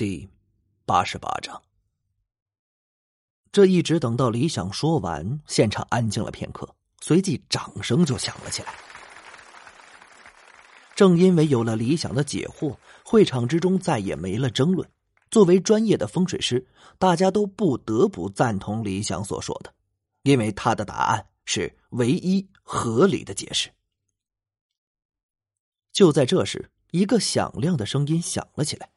[0.00, 0.26] 第
[0.86, 1.62] 八十八章。
[3.52, 8.74] 这一直等到李想说完，现场安静了片刻，随即掌声就响了起来。
[10.96, 12.74] 正因为有了李想的解惑，
[13.04, 14.90] 会场之中再也没了争论。
[15.30, 16.66] 作为专业的风水师，
[16.98, 19.74] 大家都不得不赞同李想所说的，
[20.22, 23.70] 因为他的答案是唯一合理的解释。
[25.92, 28.88] 就在这时，一个响亮的声音响了起来。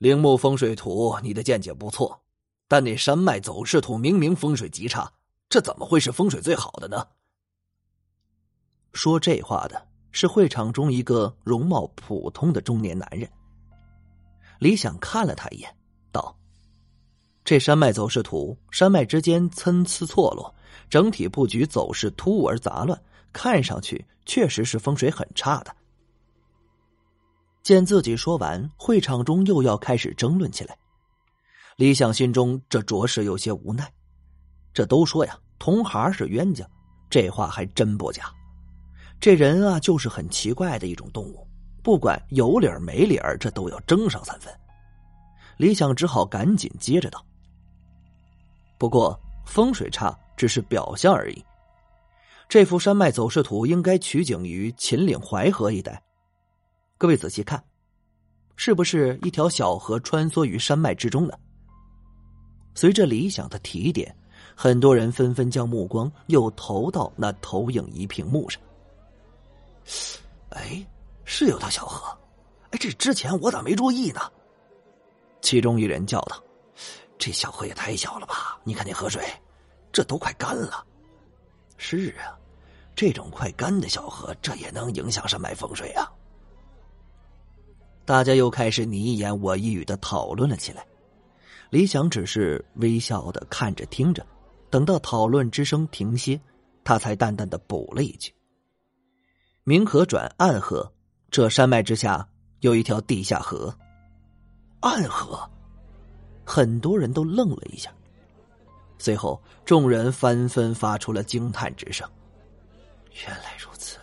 [0.00, 2.18] 铃木风水图，你的见解不错，
[2.66, 5.12] 但那山脉走势图明明风水极差，
[5.50, 7.06] 这怎么会是风水最好的呢？
[8.94, 13.30] 说这话的是会场中一个容貌普通的中年男人。
[14.58, 15.76] 李想看了他一眼，
[16.10, 16.34] 道
[17.44, 20.54] ：“这山脉走势图，山脉之间参差错落，
[20.88, 22.98] 整体布局走势突兀而杂乱，
[23.34, 25.76] 看上去确实是风水很差的。”
[27.62, 30.76] 见自己说完，会场中又要开始争论起来。
[31.76, 33.90] 李想心中这着实有些无奈。
[34.72, 36.66] 这都说呀，同行是冤家，
[37.08, 38.32] 这话还真不假。
[39.20, 41.46] 这人啊，就是很奇怪的一种动物，
[41.82, 44.52] 不管有理儿没理儿，这都要争上三分。
[45.58, 47.22] 李想只好赶紧接着道
[48.78, 51.44] ：“不过风水差只是表象而已。
[52.48, 56.02] 这幅山脉走势图应该取景于秦岭淮河一带。”
[57.00, 57.64] 各位仔细看，
[58.56, 61.32] 是不是一条小河穿梭于山脉之中呢？
[62.74, 64.14] 随着李想的提点，
[64.54, 68.60] 很多人纷纷将目光又投到那投影仪屏幕上。
[70.50, 70.86] 哎，
[71.24, 72.14] 是有条小河，
[72.72, 74.20] 哎，这之前我咋没注意呢？
[75.40, 76.36] 其中一人叫道
[77.16, 78.60] ：“这小河也太小了吧！
[78.62, 79.24] 你看那河水，
[79.90, 80.84] 这都快干了。”
[81.78, 82.36] 是啊，
[82.94, 86.06] 这种快干的小河，这也能影响山脉风水啊！
[88.04, 90.84] 大家又开始你一言我一语的讨论了起来。
[91.70, 94.26] 李想只是微笑的看着听着，
[94.68, 96.40] 等到讨论之声停歇，
[96.82, 98.34] 他才淡淡的补了一句
[99.62, 100.92] ：“明河转暗河，
[101.30, 103.72] 这山脉之下有一条地下河。”
[104.80, 105.48] 暗河，
[106.44, 107.94] 很多人都愣了一下，
[108.98, 112.10] 随后众人纷纷发出了惊叹之声
[113.24, 113.98] ：“原来如此，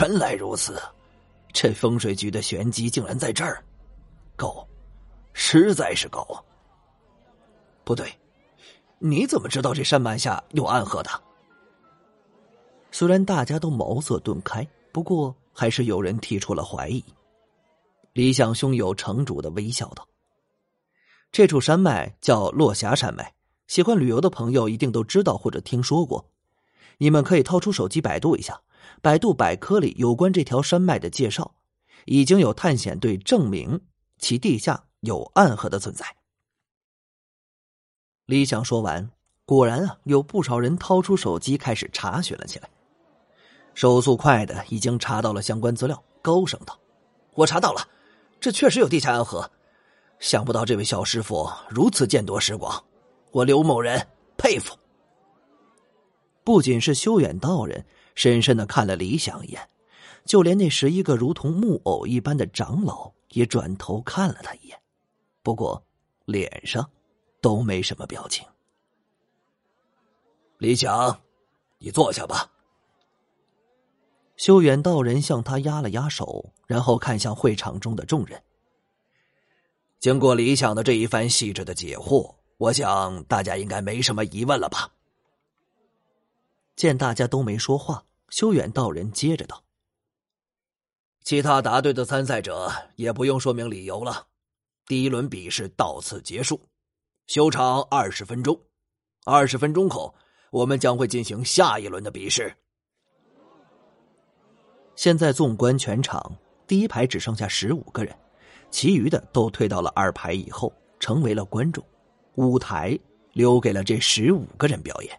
[0.00, 0.80] 原来如此。”
[1.54, 3.64] 这风水局的玄机竟然在这儿，
[4.34, 4.66] 狗，
[5.32, 6.44] 实在是狗。
[7.84, 8.12] 不对，
[8.98, 11.10] 你怎么知道这山脉下有暗河的？
[12.90, 17.02] 虽然大家都茅塞顿开，不过还是有人提出了怀疑。
[18.14, 20.08] 李想胸有成竹的微笑道
[21.30, 23.32] ：“这处山脉叫落霞山脉，
[23.68, 26.28] 喜欢旅游的朋友一定都知道或者听说过。
[26.98, 28.60] 你们可以掏出手机百度一下。”
[29.02, 31.54] 百度百科里有关这条山脉的介绍，
[32.06, 33.80] 已经有探险队证明
[34.18, 36.04] 其地下有暗河的存在。
[38.26, 39.10] 李想说完，
[39.44, 42.70] 果然啊，有不少人掏出手机开始查询了起来。
[43.74, 46.78] 手速快的已经查到了相关资料，高声道
[47.34, 47.86] ：“我查到了，
[48.40, 49.50] 这确实有地下暗河。
[50.20, 52.82] 想不到这位小师傅如此见多识广，
[53.32, 54.06] 我刘某人
[54.38, 54.74] 佩服。”
[56.44, 57.84] 不仅是修远道人。
[58.14, 59.68] 深深的看了李想一眼，
[60.24, 64.78] 就连那十一个如同木偶一般的长老也转头看了他一眼，
[65.42, 65.84] 不过
[66.24, 66.88] 脸上
[67.40, 68.46] 都没什么表情。
[70.58, 71.20] 李想，
[71.78, 72.50] 你坐下吧。
[74.36, 78.42] 修远道人向他压了压手，然后看向会场中的众人。
[80.00, 84.92] 经过李想的这一番细致的解惑，我想大家应该没什么疑问了吧。
[86.76, 89.62] 见大家都没说话，修远道人接着道
[91.22, 94.26] ：“其他答对的参赛者也不用说明理由了。
[94.86, 96.60] 第一轮比试到此结束，
[97.26, 98.60] 休场二十分钟。
[99.24, 100.14] 二十分钟后，
[100.50, 102.54] 我们将会进行下一轮的比试。
[104.96, 106.36] 现在纵观全场，
[106.66, 108.14] 第一排只剩下十五个人，
[108.70, 111.82] 其余的都退到了二排以后，成为了观众。
[112.34, 112.98] 舞台
[113.32, 115.18] 留给了这十五个人表演。”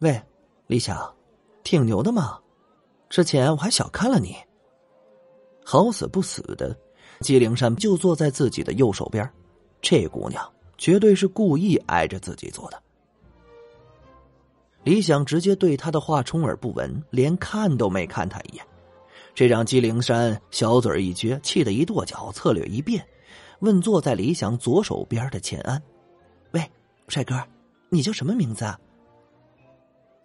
[0.00, 0.18] 喂，
[0.66, 1.14] 李想，
[1.62, 2.38] 挺牛的嘛！
[3.10, 4.34] 之前我还小看了你。
[5.62, 6.74] 好死不死的，
[7.20, 9.30] 姬灵山就坐在自己的右手边，
[9.82, 10.42] 这姑娘
[10.78, 12.82] 绝对是故意挨着自己坐的。
[14.84, 18.64] 李想直接对他的话充耳不闻，连看都没看他一眼，
[19.34, 23.06] 这让姬灵山小嘴一撅，气得一跺脚，策略一变，
[23.58, 25.82] 问坐在李想左手边的钱安
[26.52, 26.70] ：“喂，
[27.08, 27.38] 帅哥，
[27.90, 28.80] 你叫什么名字啊？”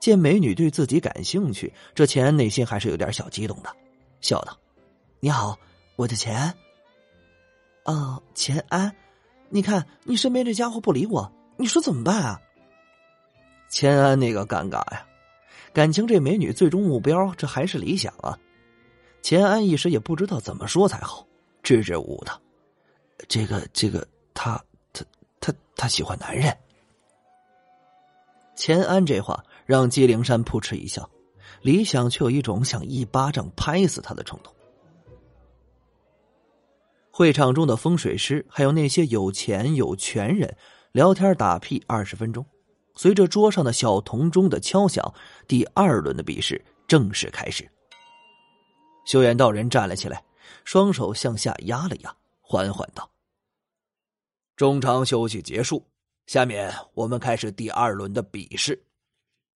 [0.05, 3.75] 见美女对自己感兴趣，这钱内心还是有点小激动的，
[4.21, 4.55] 笑道
[5.19, 5.57] ：“你好，
[5.95, 6.53] 我的钱。”
[7.85, 8.95] 哦，钱安，
[9.49, 12.39] 你看你身边这家伙不理我，你说怎么办啊？
[13.67, 15.07] 钱安那个尴尬呀，
[15.73, 18.37] 感情这美女最终目标这还是理想啊。
[19.23, 21.25] 钱安一时也不知道怎么说才好，
[21.63, 22.41] 支支吾吾的。
[23.27, 24.63] 这个这个，他
[24.93, 25.03] 他
[25.41, 26.55] 他他喜欢男人。
[28.55, 31.09] 钱安这话让姬灵山扑哧一笑，
[31.61, 34.53] 李想却有一种想一巴掌拍死他的冲动。
[37.09, 40.55] 会场中的风水师还有那些有钱有权人
[40.91, 42.45] 聊天打屁二十分钟，
[42.93, 45.13] 随着桌上的小铜钟的敲响，
[45.47, 47.69] 第二轮的比试正式开始。
[49.05, 50.23] 修远道人站了起来，
[50.63, 53.09] 双手向下压了压，缓缓道
[54.57, 55.85] ：“中场休息结束。”
[56.27, 58.84] 下面我们开始第二轮的比试。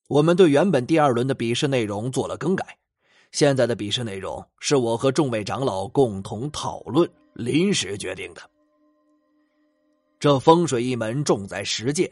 [0.10, 2.66] 我们对原本第二轮的比试内容做了更改，
[3.32, 8.42] 现在的比试内容是我和众位长老共同讨论、临时决定的。
[10.20, 12.12] 这风水一门重在实践，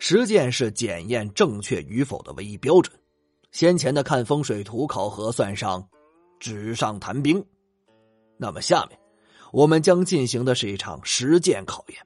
[0.00, 2.92] 实践是检验正确与否的唯一标准。
[3.52, 5.88] 先前的看风水图考核算上
[6.40, 7.42] 纸上谈兵，
[8.36, 8.98] 那么下面
[9.52, 11.98] 我们将进行的是一场实践考验。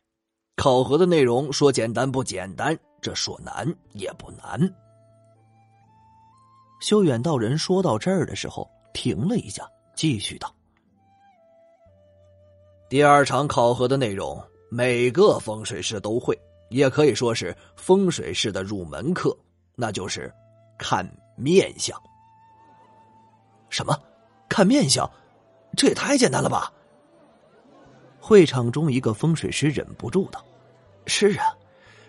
[0.57, 4.71] 考核的内容说简单不简单，这说难也不难。
[6.83, 9.65] 修远道人说到这儿的时候停了一下，
[9.95, 10.53] 继续道
[12.91, 16.37] ：“第二场考核的内容，每个风水师都会，
[16.71, 19.33] 也可以说是风水师的入门课，
[19.77, 20.35] 那就是
[20.77, 21.97] 看面相。
[23.71, 23.97] 什么？
[24.49, 25.09] 看面相？
[25.77, 26.73] 这也太简单了吧！”
[28.19, 30.45] 会场中一个风水师忍不住道
[31.07, 31.47] ：“是啊，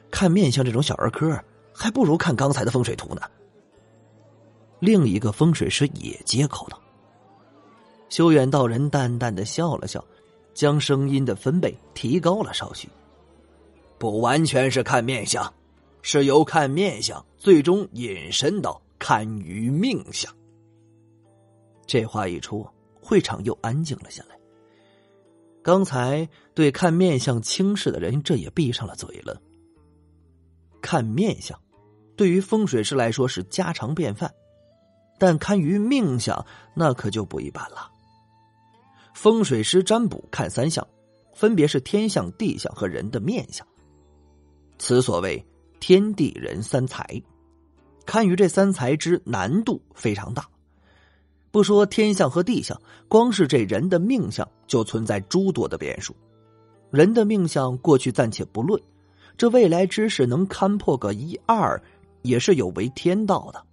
[0.09, 1.39] 看面相这种小儿科，
[1.71, 3.21] 还不如看刚才的风水图呢。”
[4.83, 6.77] 另一个风水师也接口道
[8.11, 10.03] ：“修远道人淡淡的笑了笑，
[10.53, 12.89] 将声音的分贝提高了少许。
[13.97, 15.53] 不完全是看面相，
[16.01, 20.29] 是由看面相最终引申到看于命相。”
[21.87, 22.67] 这话一出，
[22.99, 24.37] 会场又安静了下来。
[25.61, 29.41] 刚才对看面相轻视的人，这也闭上了嘴了。
[30.81, 31.57] 看面相，
[32.17, 34.29] 对于风水师来说是家常便饭，
[35.17, 37.89] 但堪于命相，那可就不一般了。
[39.13, 40.85] 风水师占卜看三相，
[41.33, 43.65] 分别是天相、地相和人的面相。
[44.79, 45.45] 此所谓
[45.79, 47.21] 天地人三才，
[48.05, 50.45] 堪于这三才之难度非常大。
[51.51, 56.15] 不说天象和地象，光是这人的命相就存在诸多的变数。
[56.89, 58.81] 人的命相过去暂且不论，
[59.37, 61.81] 这未来之事能勘破个一二，
[62.23, 63.63] 也是有违天道的。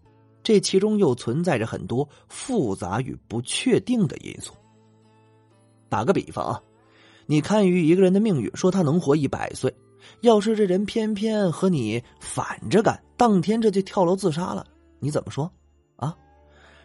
[0.43, 4.55] 这其中又存在着很多复杂与不确定的因素。
[5.89, 6.63] 打个比方啊，
[7.27, 9.75] 你看于一个人的命运，说他能活一百岁，
[10.21, 14.67] 要是这人偏偏和你反着干，当天这就跳楼自杀了，
[14.99, 15.51] 你怎么说
[15.97, 16.17] 啊？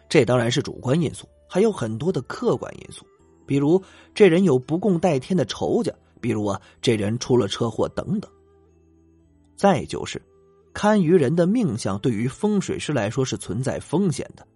[0.08, 3.06] 这当然是主观因素，还有很多的客观因素，
[3.46, 3.82] 比如
[4.14, 8.30] 这人有不共戴天的仇家，比如啊这人出了车祸等等。
[9.56, 10.20] 再就是，
[10.76, 14.46] 堪舆人的命相对于风水师来说是存在风险的。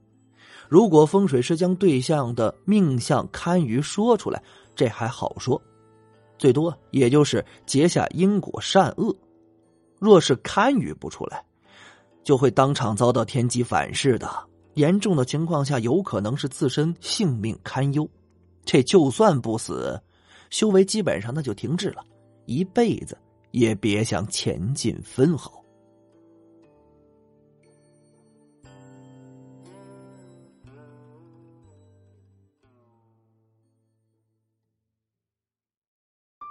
[0.69, 4.43] 如果风水师将对象的命相堪舆说出来，
[4.77, 5.59] 这还好说，
[6.37, 9.17] 最多也就是结下因果善恶；
[9.99, 11.43] 若是堪舆不出来，
[12.23, 14.31] 就会当场遭到天机反噬的。
[14.75, 18.07] 严重的情况下，有可能是自身性命堪忧。
[18.67, 19.99] 这就算不死，
[20.51, 22.05] 修为基本上那就停滞了，
[22.45, 23.17] 一辈子
[23.53, 25.60] 也别想前进分毫。